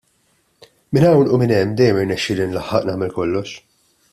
Minn 0.95 1.05
hawn 1.07 1.29
u 1.33 1.35
minn 1.41 1.53
hemm 1.57 1.75
dejjem 1.81 1.99
irnexxieli 2.01 2.47
nlaħħaq 2.55 2.89
nagħmel 2.89 3.15
kollox. 3.19 3.57